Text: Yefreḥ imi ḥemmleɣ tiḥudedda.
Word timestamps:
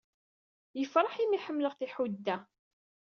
Yefreḥ 0.79 1.13
imi 1.23 1.39
ḥemmleɣ 1.45 1.73
tiḥudedda. 1.75 2.37